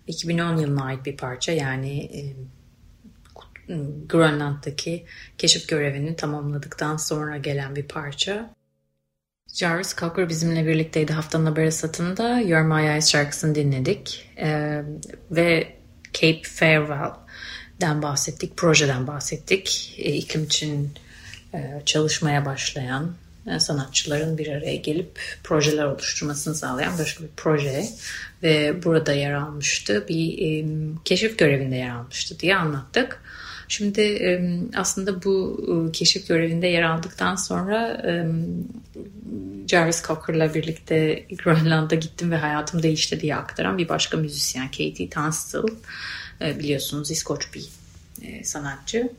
2010 0.07 0.57
yılına 0.57 0.85
ait 0.85 1.07
bir 1.07 1.17
parça 1.17 1.53
yani 1.53 1.99
e, 1.99 2.21
Grönland'daki 4.09 5.07
keşif 5.39 5.69
görevini 5.69 6.17
tamamladıktan 6.17 6.97
sonra 6.97 7.37
gelen 7.37 7.77
bir 7.77 7.89
parça. 7.89 8.54
Jarvis 9.55 9.97
Cocker 9.97 10.29
bizimle 10.29 10.67
birlikteydi 10.67 11.13
haftanın 11.13 11.47
haber 11.47 11.71
satında. 11.71 12.41
You're 12.41 12.63
My 12.63 12.89
Eyes 12.89 13.09
şarkısını 13.09 13.55
dinledik. 13.55 14.31
Ee, 14.39 14.83
ve 15.31 15.73
Cape 16.13 16.43
Farewell'den 16.43 18.03
bahsettik, 18.03 18.57
projeden 18.57 19.07
bahsettik. 19.07 19.95
E, 19.99 20.13
iklim 20.13 20.45
için 20.45 20.91
e, 21.55 21.83
çalışmaya 21.87 22.47
başlayan 22.47 23.15
e, 23.47 23.61
sanatçıların 23.61 24.39
bir 24.39 24.49
araya 24.49 24.77
gelip 24.77 25.21
projeler 25.45 25.85
oluşturmasını 25.85 26.55
sağlayan 26.55 26.99
başka 26.99 27.25
bir 27.25 27.31
proje 27.37 27.85
ve 28.43 28.83
burada 28.85 29.13
yer 29.13 29.33
almıştı. 29.33 30.05
Bir 30.09 30.39
e, 30.39 30.67
keşif 31.05 31.39
görevinde 31.39 31.77
yer 31.77 31.91
almıştı 31.91 32.41
diye 32.41 32.57
anlattık. 32.57 33.23
Şimdi 33.69 34.71
aslında 34.77 35.23
bu 35.25 35.91
keşif 35.93 36.29
görevinde 36.29 36.67
yer 36.67 36.83
aldıktan 36.83 37.37
sonra 37.37 38.03
Jarvis 39.67 40.03
Cocker'la 40.03 40.55
birlikte 40.55 41.27
Grönland'a 41.45 41.95
gittim 41.95 42.31
ve 42.31 42.37
hayatım 42.37 42.83
değişti 42.83 43.21
diye 43.21 43.37
aktaran 43.37 43.79
bir 43.79 43.89
başka 43.89 44.17
müzisyen 44.17 44.67
Katie 44.67 45.11
Tunstall 45.11 45.69
biliyorsunuz 46.41 47.11
İskoç 47.11 47.49
bir 47.55 47.65
sanatçı. 48.45 49.13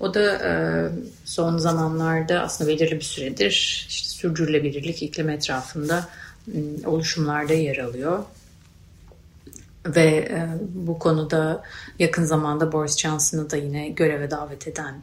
O 0.00 0.14
da 0.14 0.92
son 1.24 1.58
zamanlarda 1.58 2.40
aslında 2.40 2.70
belirli 2.70 2.96
bir 2.96 3.04
süredir 3.04 3.86
işte 3.88 4.08
sürdürülebilirlik 4.08 5.02
iklim 5.02 5.28
etrafında 5.28 6.08
oluşumlarda 6.84 7.52
yer 7.52 7.76
alıyor 7.76 8.24
ve 9.86 10.28
e, 10.30 10.48
bu 10.74 10.98
konuda 10.98 11.62
yakın 11.98 12.24
zamanda 12.24 12.72
Boris 12.72 12.98
Johnson'ı 12.98 13.50
da 13.50 13.56
yine 13.56 13.88
göreve 13.88 14.30
davet 14.30 14.68
eden 14.68 14.94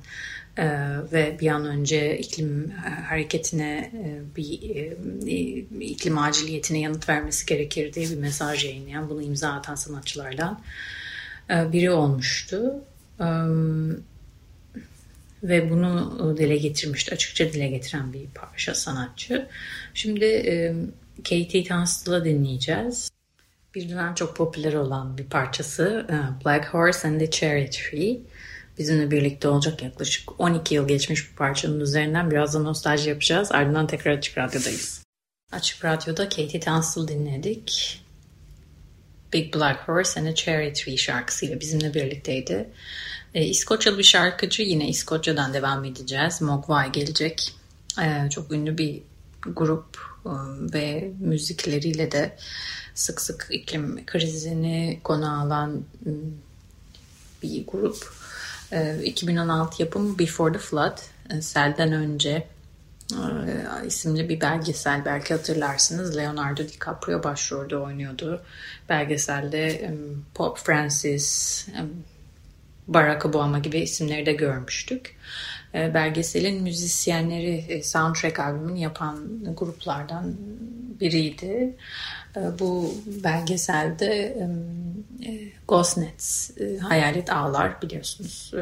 e, 0.58 0.68
ve 1.12 1.38
bir 1.42 1.48
an 1.48 1.66
önce 1.66 2.18
iklim 2.18 2.72
e, 2.72 2.90
hareketine 2.90 3.92
e, 3.94 4.36
bir 4.36 4.76
e, 4.76 4.98
iklim 5.86 6.18
aciliyetine 6.18 6.80
yanıt 6.80 7.10
vermesi 7.10 7.46
gerekir 7.46 7.94
diye 7.94 8.10
bir 8.10 8.18
mesaj 8.18 8.66
yayınlayan 8.66 9.10
bunu 9.10 9.22
imza 9.22 9.50
atan 9.50 9.76
sanatçılardan 9.76 10.62
e, 11.50 11.72
biri 11.72 11.92
olmuştu. 11.92 12.76
E, 13.20 13.26
ve 15.44 15.70
bunu 15.70 16.36
dile 16.38 16.58
getirmişti. 16.58 17.14
Açıkça 17.14 17.54
dile 17.54 17.68
getiren 17.68 18.14
bir 18.14 18.26
parça 18.36 18.76
sanatçı. 18.76 19.48
Şimdi 19.94 20.26
e, 20.26 20.76
Katie 21.18 21.64
Tunstall'ı 21.64 22.26
dinleyeceğiz. 22.26 23.10
Bir 23.80 23.90
dönem 23.90 24.16
çok 24.16 24.36
popüler 24.36 24.74
olan 24.74 25.18
bir 25.18 25.26
parçası 25.26 26.08
e, 26.10 26.46
Black 26.46 26.74
Horse 26.74 27.08
and 27.08 27.20
the 27.20 27.32
Cherry 27.32 27.70
Tree. 27.70 28.18
Bizimle 28.78 29.12
birlikte 29.12 29.48
olacak 29.48 29.84
yaklaşık 29.84 30.42
12 30.42 30.76
yıl 30.76 30.88
geçmiş 30.88 31.32
bir 31.32 31.36
parçanın 31.36 31.80
üzerinden 31.80 32.32
biraz 32.32 32.54
da 32.54 32.60
nostalji 32.60 33.10
yapacağız. 33.10 33.52
Ardından 33.52 33.88
tekrar 33.88 34.12
Açık 34.12 34.38
Radyo'dayız. 34.38 35.04
Açık 35.52 35.86
Radyo'da 35.86 36.30
Katie 36.30 36.60
Tunstall 36.60 37.08
dinledik. 37.08 38.02
Big 39.34 39.56
Black 39.56 39.88
Horse 39.88 40.20
and 40.20 40.28
a 40.28 40.36
Cherry 40.36 40.74
Tree 40.74 40.98
şarkısıyla 40.98 41.60
bizimle 41.60 41.94
birlikteydi. 41.94 42.70
E, 43.34 43.46
İskoçyalı 43.46 43.98
bir 43.98 44.04
şarkıcı 44.04 44.62
yine 44.62 44.90
İskoçya'dan 44.90 45.54
devam 45.54 45.86
edeceğiz. 45.86 46.42
Mogwai 46.42 46.92
gelecek. 46.92 47.54
E, 48.02 48.30
çok 48.30 48.52
ünlü 48.52 48.78
bir 48.78 49.02
grup 49.46 49.98
e, 50.26 50.32
ve 50.74 51.12
müzikleriyle 51.20 52.12
de 52.12 52.38
sık 53.00 53.22
sık 53.22 53.48
iklim 53.52 54.06
krizini 54.06 55.00
konu 55.04 55.42
alan 55.42 55.84
ıı, 56.06 56.14
bir 57.44 57.68
grup. 57.68 58.20
2016 59.04 59.76
ee, 59.80 59.84
yapımı 59.86 60.20
Before 60.20 60.54
the 60.54 60.60
Flood, 60.60 60.98
e, 61.30 61.42
selden 61.42 61.92
önce 61.92 62.48
e, 63.12 63.88
isimli 63.88 64.30
bir 64.30 64.42
belgesel 64.42 65.06
belki 65.06 65.34
hatırlarsınız. 65.34 66.18
Leonardo 66.18 66.64
DiCaprio 66.68 67.24
başrolde 67.24 67.78
oynuyordu. 67.78 68.42
Belgeselde 68.90 69.94
Pope 70.34 70.62
Francis, 70.62 71.68
Barack 72.88 73.26
Obama 73.26 73.60
gibi 73.60 73.80
isimleri 73.80 74.26
de 74.26 74.34
görmüştük. 74.34 75.16
Ee, 75.76 75.94
belgeselin 75.94 76.64
müzisyenleri 76.64 77.56
e, 77.70 77.84
soundtrack 77.84 78.40
albümünü 78.40 78.80
yapan 78.80 79.30
gruplardan 79.58 80.36
biriydi. 81.00 81.76
Ee, 82.36 82.60
bu 82.60 82.94
belgeselde 83.24 84.38
e, 85.26 85.52
Ghost 85.68 85.98
Nets, 85.98 86.58
e, 86.58 86.78
hayalet 86.78 87.30
ağlar 87.32 87.82
biliyorsunuz 87.82 88.54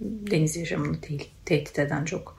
deniz 0.00 0.56
yaşamını 0.56 0.96
tehdit 1.44 1.78
eden 1.78 2.04
çok 2.04 2.36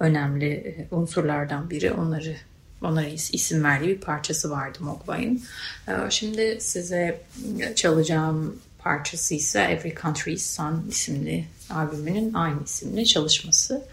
önemli 0.00 0.86
unsurlardan 0.90 1.70
biri. 1.70 1.92
Onları 1.92 2.36
onlara 2.82 3.06
isim 3.06 3.64
verdiği 3.64 3.88
bir 3.88 4.00
parçası 4.00 4.50
vardı 4.50 4.78
Mogwai'nin. 4.80 5.44
Ee, 5.88 5.92
şimdi 6.10 6.58
size 6.60 7.20
çalacağım 7.74 8.60
parçası 8.78 9.34
ise 9.34 9.60
Every 9.60 9.94
Country's 10.02 10.56
Sun 10.56 10.86
isimli 10.88 11.44
albümünün 11.70 12.34
aynı 12.34 12.64
isimli 12.64 13.06
çalışması. 13.06 13.84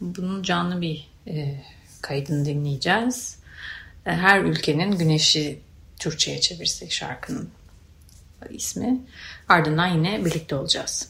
Bunun 0.00 0.42
canlı 0.42 0.80
bir 0.80 1.08
e, 1.26 1.62
kaydını 2.02 2.44
dinleyeceğiz. 2.44 3.39
E, 4.06 4.10
her 4.10 4.40
ülkenin 4.40 4.98
güneşi 4.98 5.58
Türkçe'ye 5.98 6.40
çevirsek 6.40 6.92
şarkının 6.92 7.50
ismi. 8.50 9.00
Ardından 9.48 9.86
yine 9.86 10.24
birlikte 10.24 10.56
olacağız. 10.56 11.08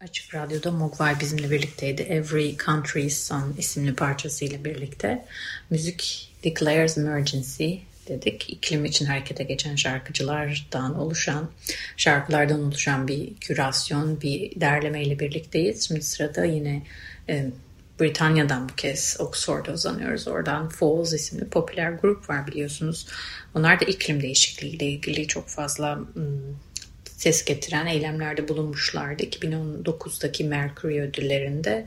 Açık 0.00 0.34
Radyo'da 0.34 0.72
Mogwai 0.72 1.20
bizimle 1.20 1.50
birlikteydi. 1.50 2.02
Every 2.02 2.56
Country's 2.66 3.18
Sun 3.18 3.54
isimli 3.58 3.94
parçasıyla 3.94 4.64
birlikte. 4.64 5.24
Müzik 5.70 6.32
Declares 6.44 6.98
Emergency 6.98 7.74
dedik. 8.08 8.50
İklim 8.50 8.84
için 8.84 9.06
harekete 9.06 9.44
geçen 9.44 9.76
şarkıcılardan 9.76 10.98
oluşan, 10.98 11.50
şarkılardan 11.96 12.62
oluşan 12.62 13.08
bir 13.08 13.34
kürasyon, 13.34 14.20
bir 14.20 14.60
derlemeyle 14.60 15.18
birlikteyiz. 15.18 15.88
Şimdi 15.88 16.02
sırada 16.02 16.44
yine 16.44 16.82
e, 17.28 17.50
Britanya'dan 18.00 18.68
bu 18.68 18.74
kez 18.74 19.16
Oxford'a 19.18 19.72
uzanıyoruz. 19.72 20.28
Oradan 20.28 20.68
Falls 20.68 21.12
isimli 21.12 21.48
popüler 21.48 21.90
grup 21.90 22.30
var 22.30 22.46
biliyorsunuz. 22.46 23.06
Onlar 23.54 23.80
da 23.80 23.84
iklim 23.84 24.22
değişikliği 24.22 24.76
ile 24.76 24.86
ilgili 24.86 25.26
çok 25.26 25.48
fazla 25.48 25.98
ses 27.20 27.44
getiren 27.44 27.86
eylemlerde 27.86 28.48
bulunmuşlardı. 28.48 29.22
2019'daki 29.22 30.44
Mercury 30.44 31.00
ödüllerinde 31.00 31.86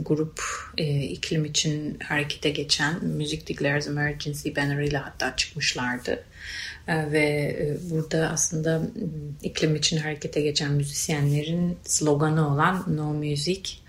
grup 0.00 0.42
e, 0.78 1.02
iklim 1.02 1.44
için 1.44 1.98
harekete 2.00 2.50
geçen 2.50 3.04
Music 3.04 3.46
Declares 3.46 3.86
Emergency 3.86 4.48
bannerıyla 4.56 5.06
hatta 5.06 5.36
çıkmışlardı. 5.36 6.24
E, 6.88 7.12
ve 7.12 7.26
e, 7.60 7.90
burada 7.90 8.28
aslında 8.28 8.82
iklim 9.42 9.76
için 9.76 9.96
harekete 9.96 10.40
geçen 10.40 10.72
müzisyenlerin 10.72 11.78
sloganı 11.84 12.54
olan 12.54 12.84
No 12.96 13.14
Music 13.14 13.81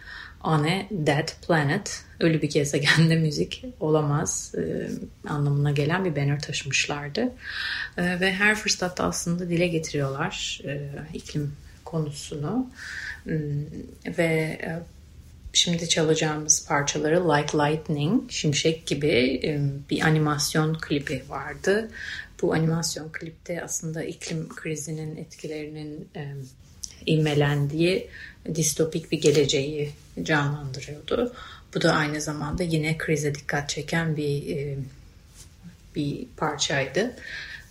on 0.44 0.64
a 0.64 0.86
Dead 0.92 1.30
Planet, 1.48 2.04
ölü 2.20 2.42
bir 2.42 2.50
gezegende 2.50 3.16
müzik 3.16 3.66
olamaz 3.80 4.56
e, 4.58 4.90
anlamına 5.30 5.72
gelen 5.72 6.06
bir 6.06 6.16
banner 6.16 6.42
taşımışlardı. 6.42 7.32
E, 7.98 8.20
ve 8.20 8.34
her 8.34 8.56
fırsatta 8.56 9.04
aslında 9.04 9.50
dile 9.50 9.68
getiriyorlar 9.68 10.62
e, 10.66 10.90
iklim 11.14 11.54
konusunu. 11.86 12.70
E, 13.28 13.34
ve 14.18 14.60
e, 14.64 14.80
şimdi 15.54 15.90
çalacağımız 15.90 16.68
parçaları 16.68 17.30
Like 17.30 17.58
Lightning, 17.58 18.32
Şimşek 18.32 18.86
gibi 18.86 19.42
e, 19.44 19.62
bir 19.90 20.02
animasyon 20.02 20.74
klibi 20.74 21.24
vardı. 21.30 21.92
Bu 22.42 22.54
animasyon 22.54 23.10
klipte 23.12 23.64
aslında 23.64 24.04
iklim 24.04 24.50
krizinin 24.50 25.16
etkilerinin 25.16 26.08
e, 26.16 26.34
ilmelendiği 27.06 28.08
distopik 28.56 29.12
bir 29.12 29.22
geleceği 29.22 29.92
canlandırıyordu. 30.24 31.34
Bu 31.76 31.82
da 31.82 31.94
aynı 31.94 32.22
zamanda 32.22 32.64
yine 32.64 32.98
krize 32.98 33.36
dikkat 33.36 33.70
çeken 33.70 34.18
bir 34.18 34.58
e, 34.58 34.78
bir 35.96 36.26
parçaydı. 36.38 37.16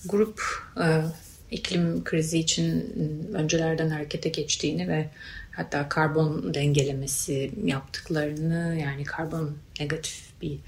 Grup 0.05 0.42
e, 0.85 1.03
iklim 1.51 2.05
krizi 2.05 2.38
için 2.38 2.95
öncelerden 3.35 3.88
harekete 3.88 4.29
geçtiğini 4.29 4.88
ve 4.88 5.09
hatta 5.51 5.88
karbon 5.88 6.55
dengelemesi 6.55 7.53
yaptıklarını 7.64 8.79
yani 8.81 9.05
karbon 9.05 9.57
negatif 9.81 10.25
bir 10.42 10.59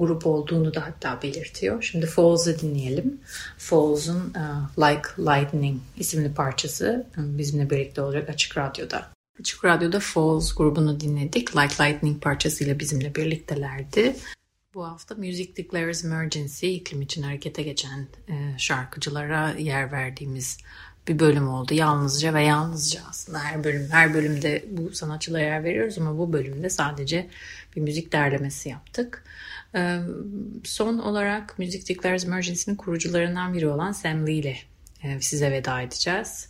grup 0.00 0.26
olduğunu 0.26 0.74
da 0.74 0.86
hatta 0.86 1.22
belirtiyor. 1.22 1.82
Şimdi 1.82 2.06
Falls'ı 2.06 2.58
dinleyelim. 2.60 3.20
Falls'un 3.58 4.34
uh, 4.34 4.78
Like 4.78 5.08
Lightning 5.18 5.80
isimli 5.96 6.34
parçası 6.34 7.06
bizimle 7.16 7.70
birlikte 7.70 8.02
olacak 8.02 8.28
Açık 8.28 8.58
Radyo'da. 8.58 9.10
Açık 9.40 9.64
Radyo'da 9.64 10.00
Falls 10.00 10.54
grubunu 10.54 11.00
dinledik. 11.00 11.56
Like 11.56 11.84
Lightning 11.84 12.22
parçasıyla 12.22 12.78
bizimle 12.78 13.14
birliktelerdi. 13.14 14.16
Bu 14.74 14.84
hafta 14.84 15.14
Music 15.14 15.56
Declares 15.56 16.04
Emergency 16.04 16.76
iklim 16.76 17.02
için 17.02 17.22
harekete 17.22 17.62
geçen 17.62 18.08
e, 18.28 18.58
şarkıcılara 18.58 19.50
yer 19.50 19.92
verdiğimiz 19.92 20.58
bir 21.08 21.18
bölüm 21.18 21.48
oldu. 21.48 21.74
Yalnızca 21.74 22.34
ve 22.34 22.42
yalnızca 22.42 23.00
aslında 23.08 23.38
her 23.38 23.64
bölüm 23.64 23.88
her 23.90 24.14
bölümde 24.14 24.64
bu 24.70 24.92
sanatçılara 24.92 25.42
yer 25.42 25.64
veriyoruz 25.64 25.98
ama 25.98 26.18
bu 26.18 26.32
bölümde 26.32 26.70
sadece 26.70 27.30
bir 27.76 27.80
müzik 27.80 28.12
derlemesi 28.12 28.68
yaptık. 28.68 29.24
E, 29.74 29.98
son 30.64 30.98
olarak 30.98 31.58
Music 31.58 31.88
Declares 31.88 32.24
Emergency'nin 32.24 32.76
kurucularından 32.76 33.54
biri 33.54 33.68
olan 33.68 33.92
Sam 33.92 34.26
Lee 34.26 34.32
ile 34.32 34.56
e, 35.02 35.20
size 35.20 35.52
veda 35.52 35.82
edeceğiz. 35.82 36.48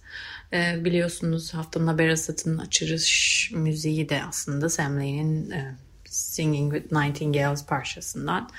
E, 0.53 0.85
biliyorsunuz 0.85 1.55
haftanın 1.55 1.87
haber 1.87 2.09
asatının 2.09 2.59
açılış 2.59 3.51
müziği 3.55 4.09
de 4.09 4.23
aslında 4.25 4.69
Sam 4.69 5.01
Lee'nin 5.01 5.51
e, 5.51 5.75
Singing 6.05 6.75
with 6.75 6.93
Nightingales 6.93 7.67
parçasından. 7.67 8.51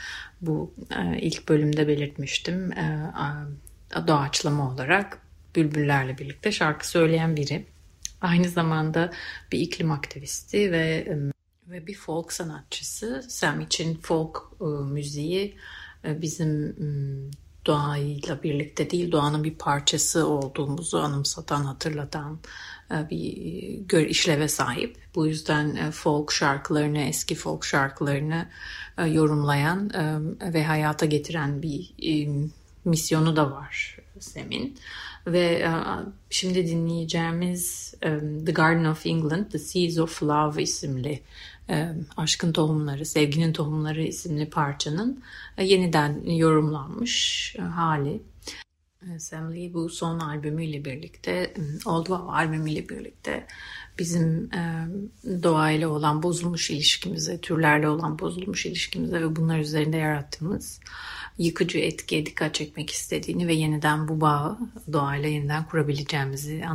Bu 0.41 0.73
e, 0.97 1.19
ilk 1.19 1.49
bölümde 1.49 1.87
belirtmiştim. 1.87 2.71
Doğaçlama 4.07 4.71
olarak 4.71 5.17
bülbüllerle 5.55 6.17
birlikte 6.17 6.51
şarkı 6.51 6.87
söyleyen 6.87 7.35
biri. 7.35 7.65
Aynı 8.21 8.49
zamanda 8.49 9.11
bir 9.51 9.59
iklim 9.59 9.91
aktivisti 9.91 10.71
ve 10.71 11.07
ve 11.71 11.87
bir 11.87 11.95
folk 11.95 12.33
sanatçısı. 12.33 13.23
Sam 13.29 13.61
için 13.61 13.99
folk 14.01 14.51
e, 14.61 14.65
müziği 14.65 15.55
e, 16.05 16.21
bizim 16.21 16.75
doğayla 17.65 18.43
birlikte 18.43 18.89
değil 18.89 19.11
doğanın 19.11 19.43
bir 19.43 19.53
parçası 19.53 20.27
olduğumuzu 20.27 20.97
anımsatan, 20.97 21.63
hatırlatan 21.63 22.39
e, 22.91 23.09
bir 23.09 24.07
işleve 24.07 24.47
sahip. 24.47 24.97
Bu 25.15 25.27
yüzden 25.27 25.91
folk 25.91 26.31
şarkılarını, 26.31 27.01
eski 27.01 27.35
folk 27.35 27.65
şarkılarını 27.65 28.47
yorumlayan 29.07 29.91
ve 30.53 30.63
hayata 30.63 31.05
getiren 31.05 31.61
bir 31.61 31.93
misyonu 32.85 33.35
da 33.35 33.51
var 33.51 33.97
Sem'in. 34.19 34.77
Ve 35.27 35.69
şimdi 36.29 36.67
dinleyeceğimiz 36.67 37.93
The 38.45 38.51
Garden 38.51 38.85
of 38.85 39.05
England, 39.05 39.45
The 39.51 39.59
Seeds 39.59 39.97
of 39.97 40.23
Love 40.23 40.63
isimli 40.63 41.21
Aşkın 42.17 42.53
Tohumları, 42.53 43.05
Sevginin 43.05 43.53
Tohumları 43.53 44.03
isimli 44.03 44.49
parçanın 44.49 45.23
yeniden 45.57 46.25
yorumlanmış 46.25 47.55
hali. 47.59 48.21
Sam 49.17 49.55
Lee 49.55 49.73
bu 49.73 49.89
son 49.89 50.19
albümüyle 50.19 50.85
birlikte, 50.85 51.53
Old 51.85 52.05
Wow 52.05 52.31
albümüyle 52.31 52.89
birlikte 52.89 53.47
bizim 53.99 54.49
doğayla 55.43 55.89
olan 55.89 56.23
bozulmuş 56.23 56.71
ilişkimize, 56.71 57.41
türlerle 57.41 57.89
olan 57.89 58.19
bozulmuş 58.19 58.65
ilişkimize 58.65 59.21
ve 59.21 59.35
bunlar 59.35 59.59
üzerinde 59.59 59.97
yarattığımız 59.97 60.79
yıkıcı 61.37 61.77
etkiye 61.77 62.25
dikkat 62.25 62.55
çekmek 62.55 62.89
istediğini 62.89 63.47
ve 63.47 63.53
yeniden 63.53 64.07
bu 64.07 64.21
bağı 64.21 64.57
doğayla 64.93 65.29
yeniden 65.29 65.65
kurabileceğimizi 65.65 66.65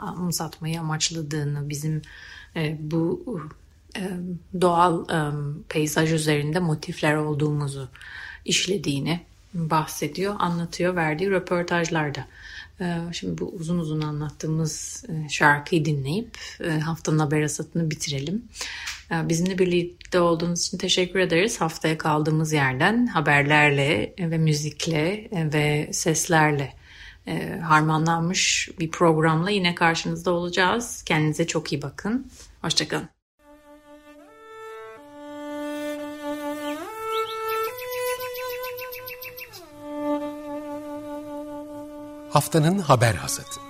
anımsatmayı 0.00 0.80
amaçladığını, 0.80 1.68
bizim 1.68 2.02
bu 2.78 3.24
doğal 4.60 5.04
peyzaj 5.68 6.12
üzerinde 6.12 6.58
motifler 6.58 7.14
olduğumuzu 7.14 7.88
işlediğini 8.44 9.20
bahsediyor, 9.54 10.34
anlatıyor 10.38 10.96
verdiği 10.96 11.30
röportajlarda. 11.30 12.26
Şimdi 13.12 13.38
bu 13.40 13.48
uzun 13.48 13.78
uzun 13.78 14.00
anlattığımız 14.00 15.04
şarkıyı 15.30 15.84
dinleyip 15.84 16.38
haftanın 16.84 17.18
haber 17.18 17.42
asatını 17.42 17.90
bitirelim. 17.90 18.44
Bizimle 19.10 19.58
birlikte 19.58 20.20
olduğunuz 20.20 20.66
için 20.66 20.78
teşekkür 20.78 21.18
ederiz. 21.18 21.60
Haftaya 21.60 21.98
kaldığımız 21.98 22.52
yerden 22.52 23.06
haberlerle 23.06 24.14
ve 24.18 24.38
müzikle 24.38 25.28
ve 25.32 25.88
seslerle 25.92 26.72
harmanlanmış 27.62 28.70
bir 28.80 28.90
programla 28.90 29.50
yine 29.50 29.74
karşınızda 29.74 30.30
olacağız. 30.30 31.02
Kendinize 31.02 31.46
çok 31.46 31.72
iyi 31.72 31.82
bakın. 31.82 32.30
Hoşçakalın. 32.62 33.15
Haftanın 42.36 42.78
haber 42.78 43.14
hasatı. 43.14 43.60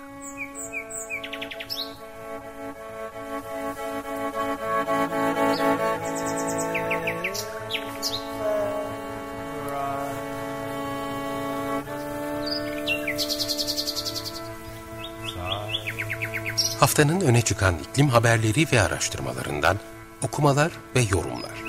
Haftanın 16.81 17.21
öne 17.21 17.43
çıkan 17.43 17.75
iklim 17.79 18.09
haberleri 18.09 18.67
ve 18.73 18.81
araştırmalarından 18.81 19.77
okumalar 20.23 20.73
ve 20.97 21.01
yorumlar. 21.01 21.66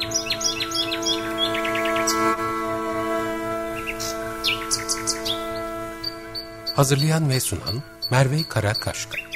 Hazırlayan 6.77 7.29
ve 7.29 7.39
sunan 7.39 7.83
Merve 8.11 8.43
Karakaşka 8.49 9.26